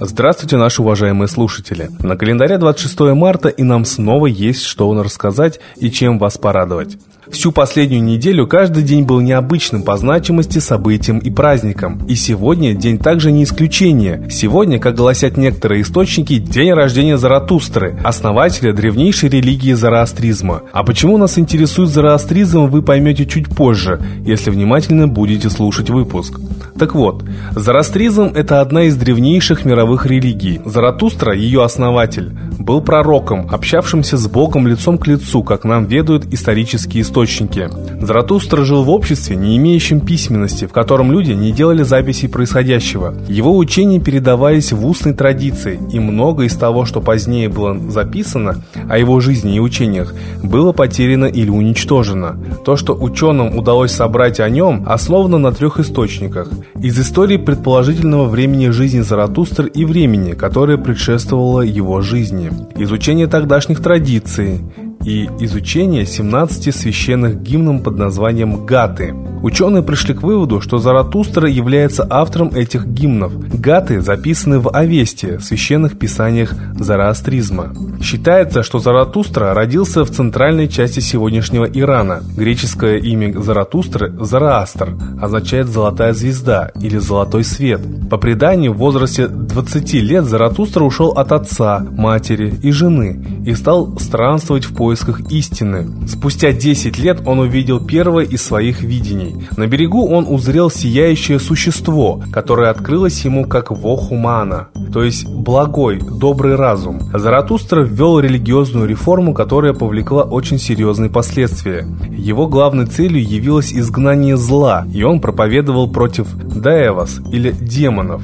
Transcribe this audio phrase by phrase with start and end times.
[0.00, 1.90] Здравствуйте, наши уважаемые слушатели!
[2.00, 6.98] На календаре 26 марта и нам снова есть что вам рассказать и чем вас порадовать.
[7.30, 12.00] Всю последнюю неделю каждый день был необычным по значимости, событием и праздником.
[12.08, 14.26] И сегодня день также не исключение.
[14.30, 20.62] Сегодня, как гласят некоторые источники, день рождения Заратустры, основателя древнейшей религии зороастризма.
[20.72, 26.40] А почему нас интересует зороастризм, вы поймете чуть позже, если внимательно будете слушать выпуск.
[26.78, 27.24] Так вот,
[27.54, 30.60] зороастризм– это одна из древнейших мировых религий.
[30.64, 37.02] Заратустра, ее основатель, был пророком, общавшимся с Богом лицом к лицу, как нам ведают исторические
[37.02, 37.68] источники источники.
[38.00, 43.14] Заратустра жил в обществе, не имеющем письменности, в котором люди не делали записей происходящего.
[43.28, 48.98] Его учения передавались в устной традиции, и многое из того, что позднее было записано о
[48.98, 52.36] его жизни и учениях, было потеряно или уничтожено.
[52.64, 56.48] То, что ученым удалось собрать о нем, основано на трех источниках.
[56.80, 62.50] Из истории предположительного времени жизни Заратустр и времени, которое предшествовало его жизни.
[62.76, 64.60] Изучение тогдашних традиций,
[65.04, 69.14] и изучение 17 священных гимнов под названием «Гаты».
[69.42, 73.32] Ученые пришли к выводу, что Заратустра является автором этих гимнов.
[73.60, 77.72] Гаты записаны в Авесте, священных писаниях зороастризма.
[78.02, 82.20] Считается, что Заратустра родился в центральной части сегодняшнего Ирана.
[82.36, 87.80] Греческое имя Заратустры– Зараастр, означает «золотая звезда» или «золотой свет».
[88.10, 93.98] По преданию, в возрасте 20 лет Заратустра ушел от отца, матери и жены и стал
[93.98, 95.86] странствовать в поисках поисках истины.
[96.08, 99.46] Спустя 10 лет он увидел первое из своих видений.
[99.54, 106.54] На берегу он узрел сияющее существо, которое открылось ему как вохумана, то есть благой, добрый
[106.54, 107.00] разум.
[107.12, 111.86] Заратустра ввел религиозную реформу, которая повлекла очень серьезные последствия.
[112.08, 118.22] Его главной целью явилось изгнание зла, и он проповедовал против даевас или демонов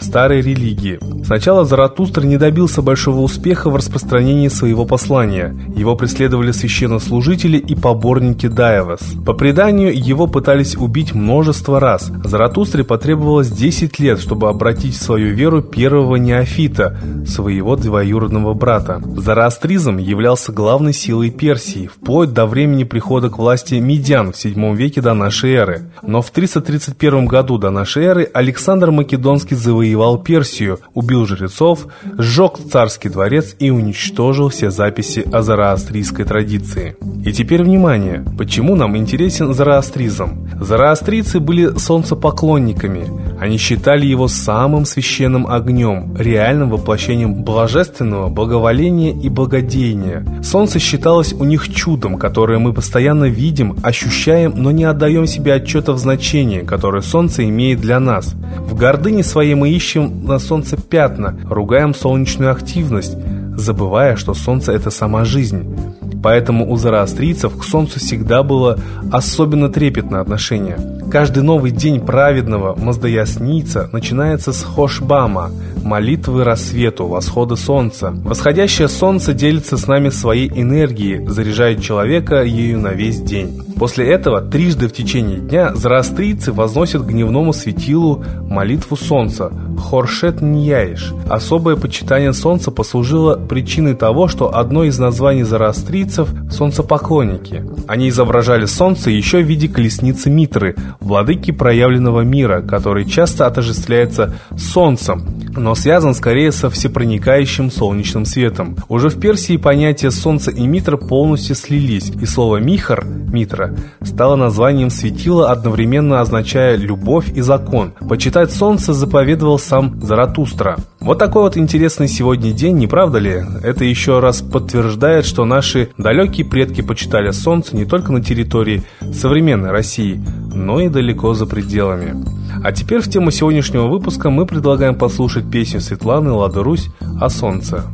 [0.00, 0.98] старой религии.
[1.24, 5.56] Сначала Заратустра не добился большого успеха в распространении своего послания.
[5.74, 9.00] Его преследовали священнослужители и поборники Даевас.
[9.24, 12.10] По преданию, его пытались убить множество раз.
[12.24, 19.00] Заратустре потребовалось 10 лет, чтобы обратить в свою веру первого неофита, своего двоюродного брата.
[19.16, 25.00] Зороастризм являлся главной силой Персии, вплоть до времени прихода к власти Медян в VII веке
[25.00, 25.90] до нашей эры.
[26.02, 29.83] Но в 331 году до нашей эры Александр Македонский завоевал
[30.18, 31.86] Персию, убил убил жрецов,
[32.18, 36.96] сжег царский дворец и уничтожил все записи о зороастрийской традиции.
[37.24, 40.48] И теперь внимание, почему нам интересен зороастризм?
[40.60, 43.06] Зороастрийцы были солнцепоклонниками.
[43.44, 50.24] Они считали его самым священным огнем, реальным воплощением божественного благоволения и благодеяния.
[50.42, 55.92] Солнце считалось у них чудом, которое мы постоянно видим, ощущаем, но не отдаем себе отчета
[55.92, 58.32] в значении, которое солнце имеет для нас.
[58.60, 63.14] В гордыне своей мы ищем на солнце пятна, ругаем солнечную активность,
[63.58, 65.93] забывая, что солнце– это сама жизнь.
[66.24, 68.78] Поэтому у зороастрийцев к солнцу всегда было
[69.12, 70.78] особенно трепетное отношение.
[71.10, 75.50] Каждый новый день праведного Маздаясница начинается с Хошбама,
[75.82, 78.10] молитвы рассвету, восхода солнца.
[78.24, 83.62] Восходящее солнце делится с нами своей энергией, заряжает человека ею на весь день.
[83.76, 91.12] После этого трижды в течение дня зороастрийцы возносят к дневному светилу молитву солнца Хоршет Ньяиш.
[91.28, 97.64] Особое почитание солнца послужило причиной того, что одно из названий зороастрийцев– солнцепоклонники.
[97.88, 105.22] Они изображали солнце еще в виде колесницы Митры, владыки проявленного мира, который часто отождествляется солнцем,
[105.56, 108.76] но связан скорее со всепроникающим солнечным светом.
[108.88, 114.90] Уже в Персии понятия солнца и Митра полностью слились, и слово «михар»– Митра стало названием
[114.90, 117.94] светила, одновременно означая «любовь» и «закон».
[118.08, 120.76] Почитать солнце заповедовал сам Заратустра.
[121.00, 123.42] Вот такой вот интересный сегодня день, не правда ли?
[123.62, 129.70] Это еще раз подтверждает, что наши далекие предки почитали солнце не только на территории современной
[129.70, 130.24] России,
[130.54, 132.24] но и далеко за пределами.
[132.62, 136.88] А теперь в тему сегодняшнего выпуска мы предлагаем послушать песню Светланы Лада Русь
[137.20, 137.84] о солнце.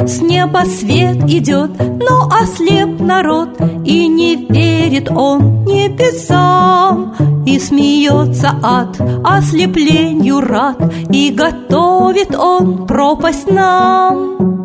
[0.00, 3.50] С неба свет идет, но ослеп народ
[3.84, 7.14] И не верит он небесам
[7.46, 14.59] И смеется от ослеплению рад И готовит он пропасть нам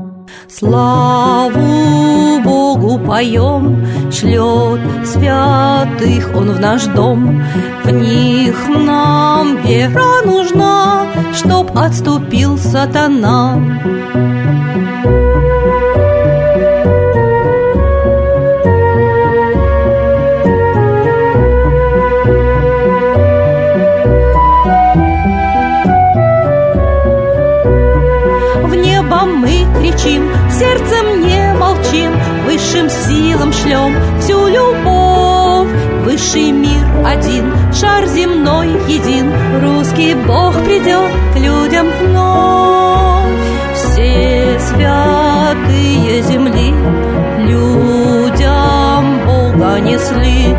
[0.48, 7.44] Славу Богу поем, шлет святых Он в наш дом.
[7.84, 13.58] В них нам вера нужна, чтоб отступил сатана.
[30.60, 32.12] Сердцем не молчим,
[32.46, 35.70] высшим силам шлем всю любовь.
[36.06, 39.32] Высший мир один, шар земной един,
[39.62, 43.34] русский Бог придет к людям вновь.
[43.74, 46.74] Все святые земли
[47.50, 50.56] людям Бога несли,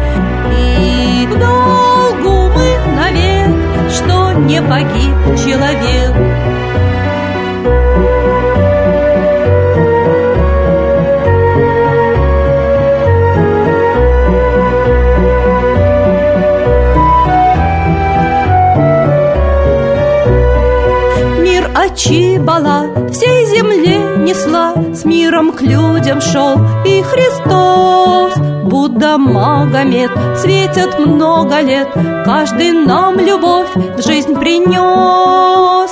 [0.58, 6.36] и в долгу мы навек, что не погиб человек.
[21.96, 28.34] Чибала всей земле несла, С миром к людям шел и Христос.
[28.64, 31.88] Будда, Магомед светят много лет,
[32.24, 35.90] Каждый нам любовь в жизнь принес.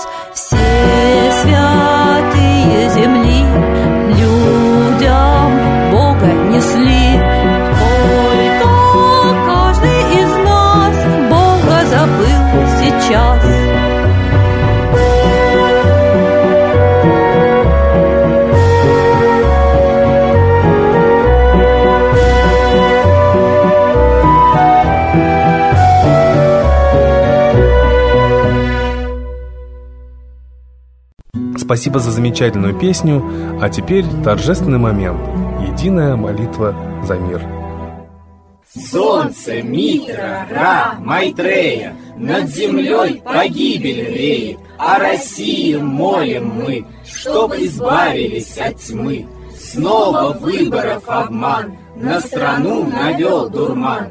[31.74, 33.20] Спасибо за замечательную песню,
[33.60, 35.18] а теперь торжественный момент.
[35.60, 36.72] Единая молитва
[37.02, 37.42] за мир.
[38.92, 48.76] Солнце, Митра, Ра, Майтрея, Над землей погибель реет, О России молим мы, Чтоб избавились от
[48.76, 49.26] тьмы.
[49.58, 54.10] Снова выборов обман, На страну навел дурман,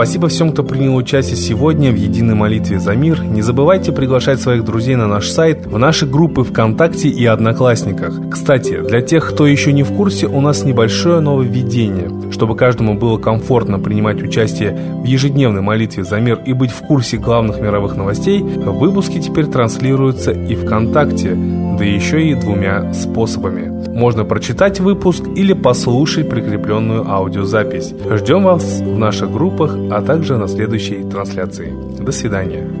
[0.00, 3.22] Спасибо всем, кто принял участие сегодня в единой молитве за мир.
[3.22, 8.14] Не забывайте приглашать своих друзей на наш сайт, в наши группы ВКонтакте и Одноклассниках.
[8.30, 12.32] Кстати, для тех, кто еще не в курсе, у нас небольшое нововведение.
[12.32, 17.18] Чтобы каждому было комфортно принимать участие в ежедневной молитве за мир и быть в курсе
[17.18, 21.36] главных мировых новостей, выпуски теперь транслируются и ВКонтакте,
[21.80, 23.70] да еще и двумя способами.
[23.88, 27.94] Можно прочитать выпуск или послушать прикрепленную аудиозапись.
[28.16, 31.72] Ждем вас в наших группах, а также на следующей трансляции.
[31.98, 32.79] До свидания.